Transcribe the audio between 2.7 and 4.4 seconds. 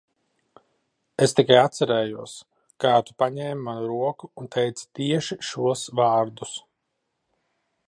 kā tu paņēmi manu roku